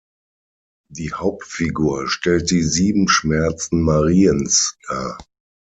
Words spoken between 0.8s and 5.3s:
Die Hauptfigur stellt die Sieben Schmerzen Mariens dar.